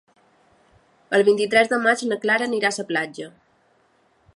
El 1.17 1.25
vint-i-tres 1.27 1.71
de 1.75 1.81
maig 1.85 2.03
na 2.13 2.21
Clara 2.25 2.51
anirà 2.51 2.73
a 2.75 2.79
la 2.81 2.91
platja. 2.95 3.31